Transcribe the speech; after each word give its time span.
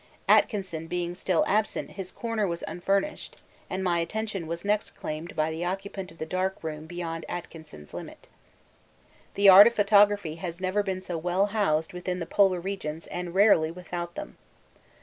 Atkinson 0.27 0.87
being 0.87 1.13
still 1.13 1.45
absent 1.45 1.91
his 1.91 2.11
corner 2.11 2.47
was 2.47 2.63
unfurnished, 2.67 3.37
and 3.69 3.83
my 3.83 3.99
attention 3.99 4.47
was 4.47 4.65
next 4.65 4.95
claimed 4.95 5.35
by 5.35 5.51
the 5.51 5.63
occupant 5.63 6.11
of 6.11 6.17
the 6.17 6.25
dark 6.25 6.63
room 6.63 6.87
beyond 6.87 7.23
Atkinson's 7.29 7.93
limit. 7.93 8.27
The 9.35 9.47
art 9.47 9.67
of 9.67 9.75
photography 9.75 10.37
has 10.37 10.59
never 10.59 10.81
been 10.81 11.03
so 11.03 11.19
well 11.19 11.45
housed 11.53 11.93
within 11.93 12.17
the 12.17 12.25
Polar 12.25 12.59
regions 12.59 13.05
and 13.05 13.35
rarely 13.35 13.69
without 13.69 14.15
them. 14.15 14.37